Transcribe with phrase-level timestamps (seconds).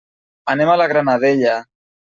[0.53, 1.55] Anem a la Granadella.